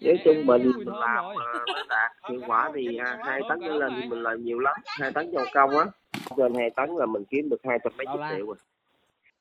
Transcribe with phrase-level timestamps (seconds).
[0.00, 3.72] Với trung bình mình làm mà nó đạt hiệu quả thì à, hai tấn trở
[3.72, 4.76] lên thì mình lợi nhiều lắm.
[4.86, 5.84] Hai tấn dầu công á,
[6.36, 8.56] trên hai tấn là mình kiếm được hai trăm mấy chục triệu rồi.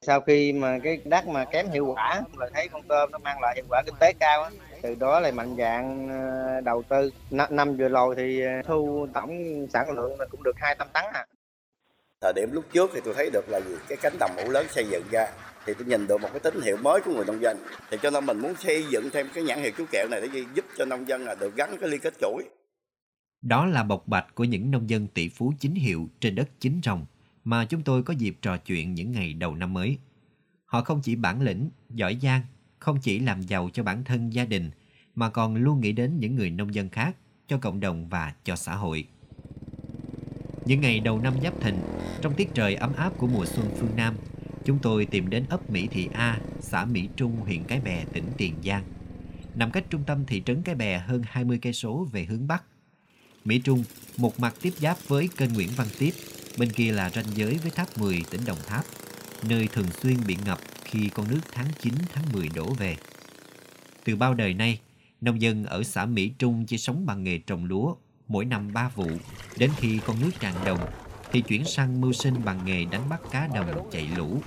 [0.01, 3.41] sau khi mà cái đất mà kém hiệu quả là thấy con tôm nó mang
[3.41, 4.49] lại hiệu quả kinh tế cao á
[4.81, 7.11] từ đó là mạnh dạng ờ, đầu tư.
[7.31, 9.31] Năm, năm vừa rồi thì ờ, thu tổng
[9.73, 11.25] sản lượng là cũng được 200 tấn à.
[12.21, 13.75] Thời điểm lúc trước thì tôi thấy được là gì?
[13.87, 15.27] Cái cánh đồng mẫu lớn xây dựng ra
[15.67, 17.57] thì tôi nhìn được một cái tín hiệu mới của người nông dân
[17.91, 20.27] thì cho nên mình muốn xây dựng thêm cái nhãn hiệu chú kẹo này để
[20.33, 20.43] gì?
[20.55, 22.43] giúp cho nông dân là được gắn cái liên kết chuỗi
[23.41, 26.81] Đó là bộc bạch của những nông dân tỷ phú chính hiệu trên đất chính
[26.83, 27.05] rồng
[27.47, 29.97] mà chúng tôi có dịp trò chuyện những ngày đầu năm mới.
[30.65, 32.41] Họ không chỉ bản lĩnh, giỏi giang,
[32.79, 34.71] không chỉ làm giàu cho bản thân gia đình,
[35.15, 37.15] mà còn luôn nghĩ đến những người nông dân khác,
[37.47, 39.07] cho cộng đồng và cho xã hội.
[40.65, 41.75] Những ngày đầu năm Giáp Thìn,
[42.21, 44.15] trong tiết trời ấm áp của mùa xuân phương Nam,
[44.65, 48.25] chúng tôi tìm đến ấp Mỹ Thị A, xã Mỹ Trung, huyện Cái Bè, tỉnh
[48.37, 48.83] Tiền Giang.
[49.55, 52.63] Nằm cách trung tâm thị trấn Cái Bè hơn 20 cây số về hướng bắc.
[53.45, 53.83] Mỹ Trung,
[54.17, 56.11] một mặt tiếp giáp với kênh Nguyễn Văn Tiếp,
[56.57, 58.85] bên kia là ranh giới với tháp 10 tỉnh Đồng Tháp,
[59.49, 62.97] nơi thường xuyên bị ngập khi con nước tháng 9 tháng 10 đổ về.
[64.05, 64.79] Từ bao đời nay,
[65.21, 67.95] nông dân ở xã Mỹ Trung chỉ sống bằng nghề trồng lúa,
[68.27, 69.09] mỗi năm ba vụ,
[69.57, 70.79] đến khi con nước tràn đồng
[71.31, 74.41] thì chuyển sang mưu sinh bằng nghề đánh bắt cá đồng chạy lũ.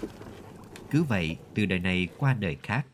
[0.91, 2.87] Cứ vậy, từ đời này qua đời khác.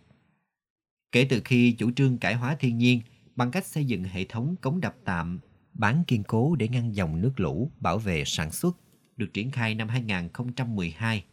[1.13, 3.01] Kể từ khi chủ trương cải hóa thiên nhiên
[3.37, 5.41] bằng cách xây dựng hệ thống cống đập tạm
[5.79, 8.77] bán kiên cố để ngăn dòng nước lũ, bảo vệ sản xuất,
[9.17, 11.25] được triển khai năm 2012.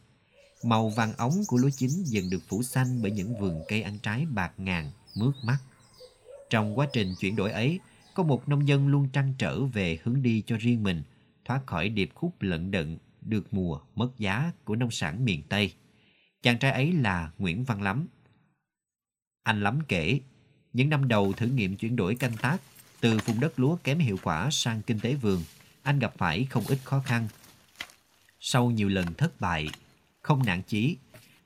[0.64, 3.98] Màu vàng ống của lúa chín dần được phủ xanh bởi những vườn cây ăn
[4.02, 5.58] trái bạc ngàn, mướt mắt.
[6.50, 7.80] Trong quá trình chuyển đổi ấy,
[8.14, 11.02] có một nông dân luôn trăn trở về hướng đi cho riêng mình,
[11.44, 15.74] thoát khỏi điệp khúc lận đận, được mùa, mất giá của nông sản miền Tây.
[16.42, 18.06] Chàng trai ấy là Nguyễn Văn Lắm.
[19.42, 20.20] Anh Lắm kể,
[20.72, 22.58] những năm đầu thử nghiệm chuyển đổi canh tác
[23.00, 25.42] từ vùng đất lúa kém hiệu quả sang kinh tế vườn,
[25.82, 27.28] anh gặp phải không ít khó khăn.
[28.40, 29.68] Sau nhiều lần thất bại,
[30.20, 30.96] không nản chí,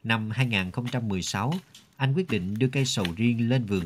[0.05, 1.55] năm 2016,
[1.97, 3.84] anh quyết định đưa cây sầu riêng lên vườn.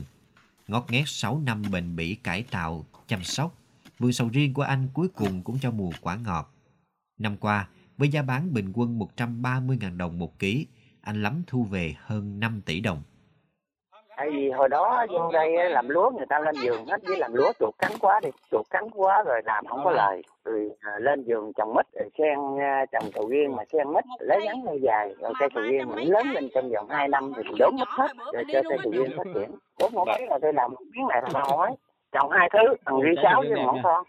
[0.68, 3.61] Ngót nghét 6 năm bền bỉ cải tạo, chăm sóc,
[4.02, 6.46] vườn sầu riêng của anh cuối cùng cũng cho mùa quả ngọt.
[7.18, 7.68] Năm qua,
[7.98, 10.66] với giá bán bình quân 130.000 đồng một ký,
[11.00, 13.02] anh lắm thu về hơn 5 tỷ đồng.
[14.16, 17.34] Tại vì hồi đó vô đây làm lúa người ta lên giường hết với làm
[17.34, 20.22] lúa chuột cắn quá đi, chuột cắn quá rồi làm không có lời.
[20.44, 24.04] Rồi à, lên giường trồng mít, rồi sen à, trồng sầu riêng mà sen mít
[24.20, 27.32] lấy ngắn lâu dài, rồi cây sầu riêng mình lớn lên trong vòng 2 năm
[27.36, 29.50] thì đốn mít hết, rồi cho cây sầu riêng phát triển.
[29.80, 31.76] Đốn một cái là tôi làm miếng này là hỏi
[32.12, 34.04] trồng hai thứ thằng ghi sáu với mỏng con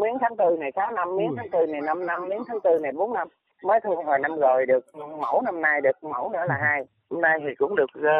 [0.00, 2.70] miếng tháng tư này sáu năm miếng tháng tư này năm năm miếng tháng tư
[2.82, 3.28] này bốn năm.
[3.62, 6.84] Mới thu hồi năm rồi được mẫu năm nay được mẫu nữa là hai.
[7.10, 8.10] Hôm nay thì cũng được ờ,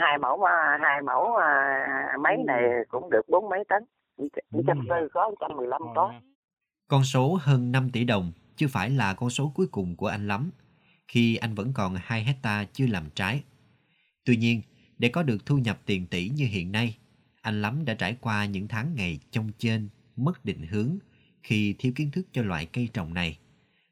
[0.00, 0.44] hai mẫu
[0.80, 3.84] hai mẫu uh, mấy này cũng được bốn mấy tấn.
[4.66, 6.12] Trăm tư có trăm mười lăm có.
[6.88, 10.28] Con số hơn 5 tỷ đồng chưa phải là con số cuối cùng của anh
[10.28, 10.50] lắm,
[11.08, 13.42] khi anh vẫn còn 2 hecta chưa làm trái.
[14.24, 14.60] Tuy nhiên,
[14.98, 16.96] để có được thu nhập tiền tỷ như hiện nay,
[17.44, 20.98] anh lắm đã trải qua những tháng ngày trông trên, mất định hướng
[21.42, 23.38] khi thiếu kiến thức cho loại cây trồng này.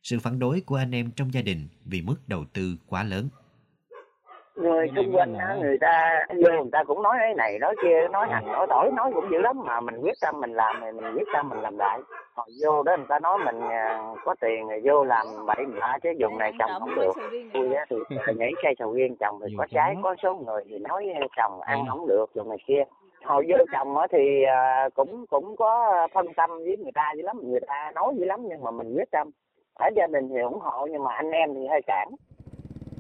[0.02, 3.28] Sự phản đối của anh em trong gia đình vì mức đầu tư quá lớn.
[4.56, 8.26] người xung quanh người ta vô người ta cũng nói cái này nói kia nói
[8.30, 9.56] hành nói tỏi nói cũng dữ lắm.
[9.64, 12.00] Mà mình quyết tâm mình làm thì mình quyết tâm mình làm lại.
[12.34, 15.98] Hồi vô đó người ta nói mình à, có tiền rồi vô làm bậy bạ
[16.02, 17.12] chứ dùng này trồng không được.
[17.52, 17.96] tôi á thì
[18.36, 21.84] nhảy cây sầu riêng trồng thì có trái có số người thì nói trồng ăn
[21.88, 22.84] không được dùng này kia
[23.24, 27.22] hồi vô chồng á thì à, cũng cũng có phân tâm với người ta dữ
[27.22, 29.30] lắm người ta nói dữ lắm nhưng mà mình quyết tâm
[29.74, 32.08] ở gia đình thì ủng hộ nhưng mà anh em thì hơi cản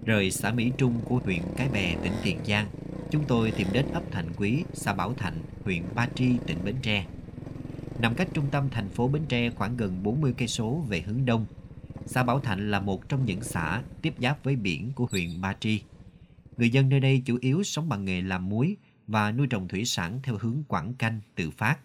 [0.04, 2.66] Rời xã Mỹ Trung của huyện Cái Bè, tỉnh Tiền Giang,
[3.10, 5.34] chúng tôi tìm đến ấp Thành Quý, xã Bảo Thạnh,
[5.64, 7.04] huyện Ba Tri, tỉnh Bến Tre.
[8.00, 11.26] Nằm cách trung tâm thành phố Bến Tre khoảng gần 40 cây số về hướng
[11.26, 11.46] đông,
[12.06, 15.54] xã Bảo Thạnh là một trong những xã tiếp giáp với biển của huyện Ba
[15.60, 15.82] Tri.
[16.56, 18.76] Người dân nơi đây chủ yếu sống bằng nghề làm muối
[19.12, 21.78] và nuôi trồng thủy sản theo hướng quảng canh tự phát.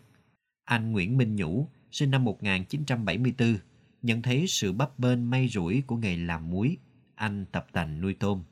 [0.66, 3.58] Anh Nguyễn Minh Nhũ, sinh năm 1974,
[4.02, 6.78] nhận thấy sự bấp bênh may rủi của nghề làm muối,
[7.16, 8.44] anh tập tành nuôi tôm.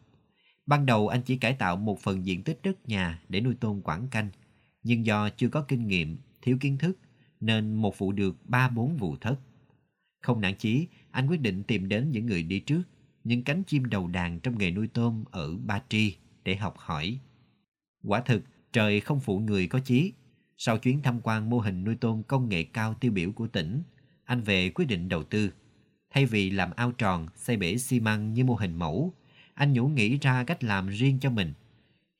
[0.66, 3.82] Ban đầu anh chỉ cải tạo một phần diện tích đất nhà để nuôi tôm
[3.82, 4.30] quảng canh,
[4.84, 6.98] nhưng do chưa có kinh nghiệm, thiếu kiến thức
[7.40, 9.40] nên một vụ được ba bốn vụ thất.
[10.22, 12.82] Không nản chí, anh quyết định tìm đến những người đi trước,
[13.24, 17.20] những cánh chim đầu đàn trong nghề nuôi tôm ở Ba Tri để học hỏi.
[18.04, 18.44] Quả thực,
[18.76, 20.14] trời không phụ người có chí.
[20.58, 23.84] Sau chuyến tham quan mô hình nuôi tôm công nghệ cao tiêu biểu của tỉnh,
[24.26, 25.50] anh về quyết định đầu tư.
[26.10, 29.14] Thay vì làm ao tròn, xây bể xi măng như mô hình mẫu,
[29.54, 31.54] anh nhủ nghĩ ra cách làm riêng cho mình.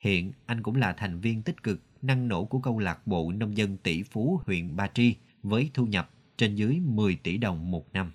[0.00, 3.56] Hiện anh cũng là thành viên tích cực năng nổ của câu lạc bộ nông
[3.56, 7.92] dân tỷ phú huyện Ba Tri với thu nhập trên dưới 10 tỷ đồng một
[7.92, 8.12] năm.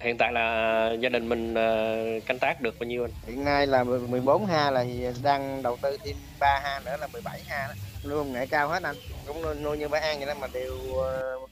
[0.00, 1.96] Hiện tại là gia đình mình ờ,
[2.26, 3.10] canh tác được bao nhiêu anh?
[3.26, 4.84] Hiện nay là 14 ha là
[5.22, 7.74] đang đầu tư thêm 3 ha nữa là 17 ha đó.
[8.04, 8.96] Nuôi công nghệ cao hết anh.
[9.26, 10.74] Cũng nuôi, nuôi như bãi an vậy đó mà đều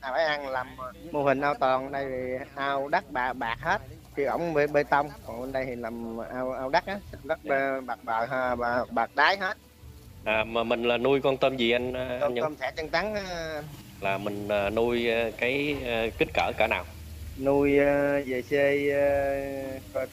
[0.01, 0.67] à, bãi an làm
[1.13, 3.81] mô hình ao toàn đây thì ao đất bạc bạc hết
[4.17, 7.39] thì ổng bê, bê tông còn bên đây thì làm ao ao đất á đất
[7.45, 9.57] bạc bạc bạc, bạc đáy hết
[10.25, 13.15] à, mà mình là nuôi con tôm gì anh, anh tôm, tôm thẻ chân trắng
[14.01, 15.09] là mình nuôi
[15.39, 15.77] cái
[16.19, 16.85] kích cỡ cỡ nào
[17.45, 17.79] nuôi
[18.27, 18.77] về xe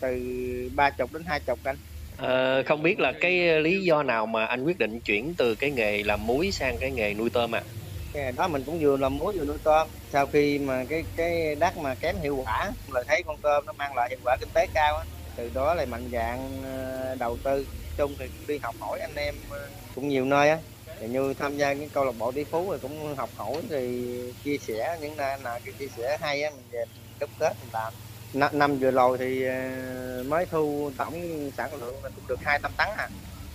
[0.01, 0.07] từ
[0.75, 1.77] ba chục đến hai chục anh.
[2.17, 5.71] À, không biết là cái lý do nào mà anh quyết định chuyển từ cái
[5.71, 7.63] nghề làm muối sang cái nghề nuôi tôm à
[8.13, 9.87] cái đó mình cũng vừa làm muối vừa nuôi tôm.
[10.09, 13.73] Sau khi mà cái cái đất mà kém hiệu quả là thấy con tôm nó
[13.73, 15.05] mang lại hiệu quả kinh tế cao á
[15.35, 16.61] từ đó là mạnh dạng
[17.19, 17.65] đầu tư.
[17.97, 19.35] Chung thì đi học hỏi anh em
[19.95, 20.57] cũng nhiều nơi á.
[20.99, 24.07] Thì như tham gia cái câu lạc bộ tỷ phú thì cũng học hỏi thì
[24.43, 26.83] chia sẻ những nơi nào cái chia sẻ hay á mình về
[27.19, 27.93] đúc kết mình làm.
[28.33, 29.45] N- năm vừa rồi thì
[30.27, 31.13] mới thu tổng
[31.57, 33.09] sản lượng mình cũng được hai trăm tấn à.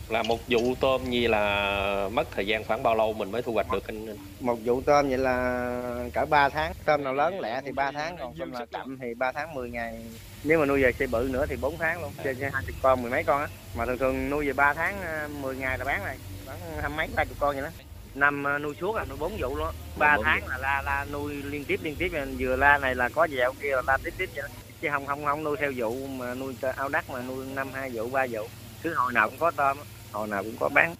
[0.08, 3.52] Là một vụ tôm như là mất thời gian khoảng bao lâu mình mới thu
[3.52, 4.16] hoạch được anh?
[4.40, 6.72] Một vụ tôm vậy là cỡ 3 tháng.
[6.84, 9.70] Tôm nào lớn lẻ thì 3 tháng còn tôm nào chậm thì 3 tháng 10
[9.70, 9.92] ngày.
[10.44, 12.12] Nếu mà nuôi về xây bự nữa thì 4 tháng luôn.
[12.24, 13.48] Trên hai chục con mười mấy con á.
[13.74, 14.96] Mà thường thường nuôi về 3 tháng
[15.42, 17.70] 10 ngày là bán này bán hai mấy ba chục con vậy đó
[18.18, 21.64] năm nuôi suốt là nuôi bốn vụ luôn ba tháng là la la nuôi liên
[21.64, 22.12] tiếp liên tiếp.
[22.38, 24.54] Vừa la này là có dẹo kia là la tiếp tiếp vậy đó.
[24.80, 27.90] Chứ không không không nuôi theo vụ mà nuôi ao đất mà nuôi năm hai
[27.90, 28.48] vụ ba vụ.
[28.82, 29.76] Cứ hồi nào cũng có tôm
[30.12, 30.94] hồi nào cũng có bán.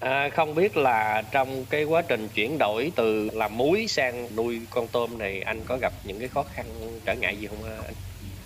[0.00, 4.60] À, không biết là trong cái quá trình chuyển đổi từ làm muối sang nuôi
[4.70, 6.66] con tôm này anh có gặp những cái khó khăn
[7.04, 7.94] trở ngại gì không anh?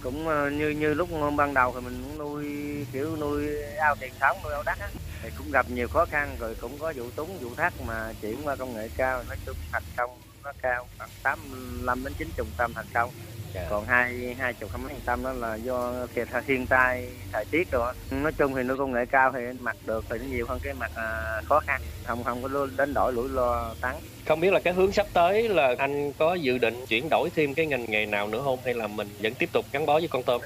[0.02, 0.24] Cũng
[0.58, 2.44] như như lúc ban đầu thì mình nuôi
[2.92, 4.88] kiểu nuôi ao truyền thống nuôi ao đất á
[5.22, 8.36] thì cũng gặp nhiều khó khăn rồi cũng có vụ túng vụ thắt mà chuyển
[8.44, 10.10] qua công nghệ cao nói chung thành công
[10.44, 11.38] nó cao khoảng tám
[11.86, 13.10] năm đến chín chục trăm thành công.
[13.54, 13.66] Dạ.
[13.70, 17.44] còn hai hai chục hai mấy phần trăm đó là do thiệt thiên tai thời
[17.50, 20.46] tiết rồi nói chung thì nuôi công nghệ cao thì mặt được thì nó nhiều
[20.48, 24.40] hơn cái mặt à, khó khăn không không có đánh đổi rủi ro tăng không
[24.40, 27.66] biết là cái hướng sắp tới là anh có dự định chuyển đổi thêm cái
[27.66, 28.58] ngành nghề nào nữa không?
[28.64, 30.42] Hay là mình vẫn tiếp tục gắn bó với con tôm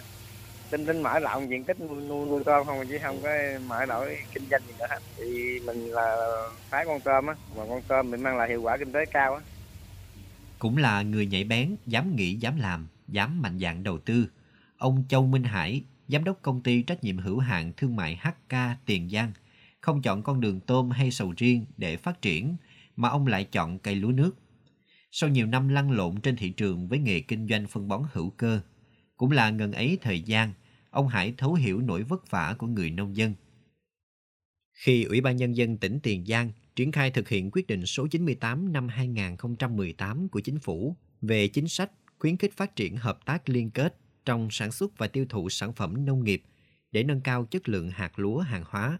[0.72, 3.30] tính tính mở rộng diện tích nuôi, nuôi, nuôi tôm không chứ không có
[3.66, 6.16] mở đổi kinh doanh gì nữa hết thì mình là
[6.70, 9.34] phái con tôm á mà con tôm mình mang lại hiệu quả kinh tế cao
[9.34, 9.40] á
[10.62, 14.28] cũng là người nhạy bén dám nghĩ dám làm dám mạnh dạn đầu tư.
[14.76, 18.56] Ông Châu Minh Hải, giám đốc công ty trách nhiệm hữu hạn thương mại HK
[18.86, 19.32] Tiền Giang,
[19.80, 22.56] không chọn con đường tôm hay sầu riêng để phát triển,
[22.96, 24.36] mà ông lại chọn cây lúa nước.
[25.10, 28.30] Sau nhiều năm lăn lộn trên thị trường với nghề kinh doanh phân bón hữu
[28.30, 28.60] cơ,
[29.16, 30.52] cũng là ngần ấy thời gian,
[30.92, 33.34] ông Hải thấu hiểu nỗi vất vả của người nông dân.
[34.72, 38.06] Khi Ủy ban Nhân dân tỉnh Tiền Giang triển khai thực hiện quyết định số
[38.06, 43.48] 98 năm 2018 của chính phủ về chính sách khuyến khích phát triển hợp tác
[43.48, 46.42] liên kết trong sản xuất và tiêu thụ sản phẩm nông nghiệp
[46.92, 48.98] để nâng cao chất lượng hạt lúa hàng hóa,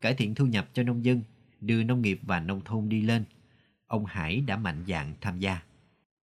[0.00, 1.22] cải thiện thu nhập cho nông dân,
[1.60, 3.24] đưa nông nghiệp và nông thôn đi lên.
[3.86, 5.60] Ông Hải đã mạnh dạn tham gia.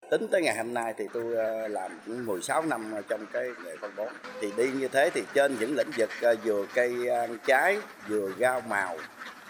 [0.09, 3.91] Tính tới ngày hôm nay thì tôi ờ, làm 16 năm trong cái nghề phân
[3.95, 4.07] bón.
[4.41, 7.77] Thì đi như thế thì trên những lĩnh vực ờ, vừa cây ờ, ăn trái,
[8.07, 8.97] vừa rau màu,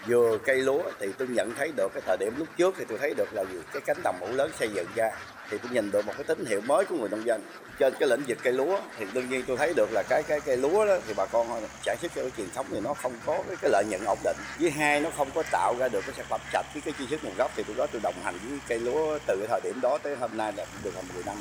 [0.06, 2.98] vừa cây lúa thì tôi nhận thấy được cái thời điểm lúc trước thì tôi
[2.98, 5.10] thấy được là cái cánh đồng mẫu lớn xây dựng ra
[5.50, 7.42] thì tôi nhìn được một cái tín hiệu mới của người nông dân.
[7.78, 10.40] Trên cái lĩnh vực cây lúa thì đương nhiên tôi thấy được là cái cái
[10.40, 13.42] cây lúa đó thì bà con sản xuất cái truyền thống thì nó không có
[13.48, 14.36] cái, cái lợi nhuận ổn định.
[14.60, 17.06] Với hai nó không có tạo ra được cái sản phẩm sạch với cái chi
[17.10, 17.50] thức nguồn gốc.
[17.56, 20.16] Thì tôi đó tôi đồng hành với cây lúa từ cái thời điểm đó tới
[20.16, 21.36] hôm nay là được hơn 10 năm.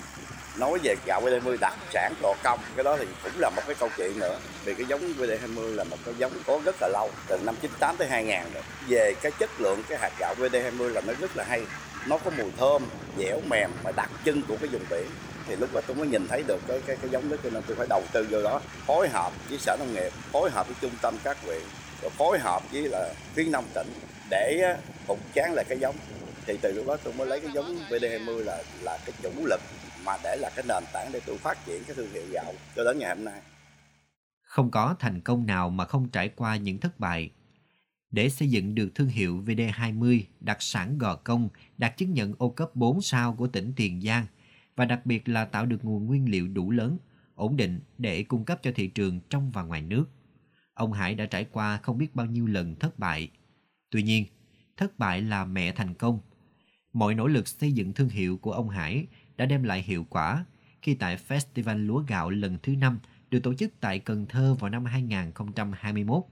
[0.57, 3.75] Nói về gạo VD20 đặc sản gò công cái đó thì cũng là một cái
[3.79, 4.39] câu chuyện nữa.
[4.65, 7.97] Vì cái giống VD20 là một cái giống có rất là lâu từ năm 98
[7.97, 8.63] tới 2000 rồi.
[8.87, 11.61] Về cái chất lượng cái hạt gạo VD20 là nó rất là hay
[12.09, 12.81] nó có mùi thơm
[13.17, 15.07] dẻo mềm mà đặc trưng của cái vùng biển.
[15.47, 17.63] Thì lúc đó tôi mới nhìn thấy được cái cái, cái giống đó cho nên
[17.67, 20.75] tôi phải đầu tư vô đó phối hợp với sở nông nghiệp phối hợp với
[20.81, 21.61] trung tâm các huyện
[22.01, 23.87] rồi phối hợp với là phía nông tỉnh
[24.29, 24.75] để
[25.07, 25.95] phục tráng lại cái giống.
[26.45, 29.61] Thì từ lúc đó tôi mới lấy cái giống VD20 là là cái chủ lực
[30.03, 32.83] mà để là cái nền tảng để tôi phát triển cái thương hiệu gạo cho
[32.83, 33.41] đến ngày hôm nay.
[34.41, 37.29] Không có thành công nào mà không trải qua những thất bại
[38.11, 42.49] để xây dựng được thương hiệu VD20 đặc sản Gò Công đạt chứng nhận ô
[42.49, 44.25] cấp 4 sao của tỉnh Tiền Giang
[44.75, 46.97] và đặc biệt là tạo được nguồn nguyên liệu đủ lớn,
[47.35, 50.05] ổn định để cung cấp cho thị trường trong và ngoài nước.
[50.73, 53.29] Ông Hải đã trải qua không biết bao nhiêu lần thất bại.
[53.89, 54.25] Tuy nhiên,
[54.77, 56.19] thất bại là mẹ thành công.
[56.93, 60.45] Mọi nỗ lực xây dựng thương hiệu của ông Hải đã đem lại hiệu quả
[60.81, 62.99] khi tại Festival Lúa Gạo lần thứ 5
[63.29, 66.23] được tổ chức tại Cần Thơ vào năm 2021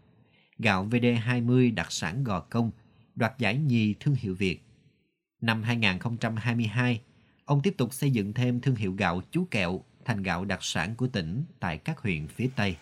[0.60, 2.72] gạo VD20 đặc sản Gò Công
[3.16, 4.60] đoạt giải nhì thương hiệu Việt.
[5.42, 7.02] Năm 2022,
[7.46, 10.96] ông tiếp tục xây dựng thêm thương hiệu gạo chú kẹo thành gạo đặc sản
[10.96, 12.76] của tỉnh tại các huyện phía Tây.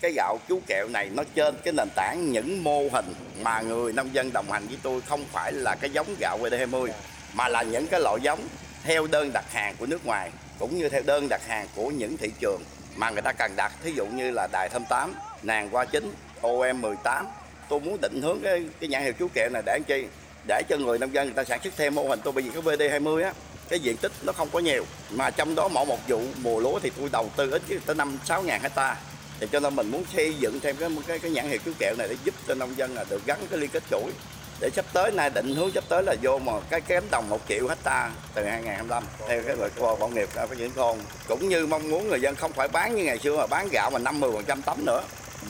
[0.00, 3.06] Cái gạo chú kẹo này nó trên cái nền tảng những mô hình
[3.42, 6.88] mà người nông dân đồng hành với tôi không phải là cái giống gạo VD20
[7.34, 8.40] mà là những cái loại giống
[8.82, 12.16] theo đơn đặt hàng của nước ngoài cũng như theo đơn đặt hàng của những
[12.16, 12.62] thị trường
[12.96, 16.12] mà người ta cần đặt thí dụ như là đài thơm tám nàng hoa chính,
[16.42, 17.24] OM18
[17.68, 20.06] tôi muốn định hướng cái, cái nhãn hiệu chú kẹo này để anh chi?
[20.46, 22.50] Để cho người nông dân người ta sản xuất thêm mô hình tôi bởi vì
[22.50, 23.32] cái VD20 á.
[23.68, 26.78] Cái diện tích nó không có nhiều mà trong đó mỗi một vụ mùa lúa
[26.78, 28.96] thì tôi đầu tư ít tới năm sáu ngàn hecta.
[29.40, 31.94] Thì cho nên mình muốn xây dựng thêm cái cái, cái nhãn hiệu chú kẹo
[31.98, 34.12] này để giúp cho nông dân là được gắn cái liên kết chuỗi.
[34.60, 37.40] Để sắp tới nay định hướng sắp tới là vô mà cái kém đồng một
[37.48, 41.66] triệu hecta từ 2025 theo cái luật của bảo nghiệp phát triển thôn cũng như
[41.66, 44.30] mong muốn người dân không phải bán như ngày xưa mà bán gạo mà 50
[44.34, 45.02] phần trăm tấm nữa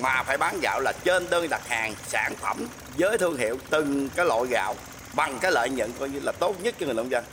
[0.03, 2.57] mà phải bán gạo là trên đơn đặt hàng sản phẩm
[2.99, 4.75] với thương hiệu từng cái loại gạo
[5.17, 7.25] bằng cái lợi nhuận coi như là tốt nhất cho người nông dân.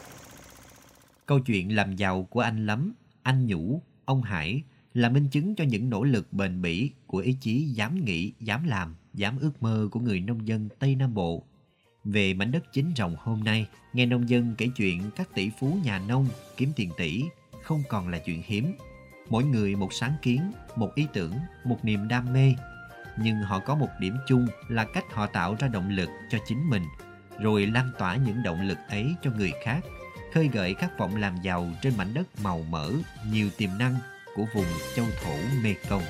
[1.26, 2.94] Câu chuyện làm giàu của anh Lắm,
[3.24, 7.36] anh Nhũ, ông Hải là minh chứng cho những nỗ lực bền bỉ của ý
[7.42, 11.44] chí dám nghĩ, dám làm, dám ước mơ của người nông dân Tây Nam Bộ.
[12.04, 15.78] Về mảnh đất chính rồng hôm nay, nghe nông dân kể chuyện các tỷ phú
[15.84, 17.24] nhà nông kiếm tiền tỷ
[17.64, 18.74] không còn là chuyện hiếm.
[19.30, 22.54] Mỗi người một sáng kiến, một ý tưởng, một niềm đam mê.
[23.18, 26.70] Nhưng họ có một điểm chung là cách họ tạo ra động lực cho chính
[26.70, 26.84] mình,
[27.40, 29.80] rồi lan tỏa những động lực ấy cho người khác,
[30.34, 32.92] khơi gợi khát vọng làm giàu trên mảnh đất màu mỡ,
[33.32, 33.96] nhiều tiềm năng
[34.36, 34.66] của vùng
[34.96, 36.04] châu thổ Mekong.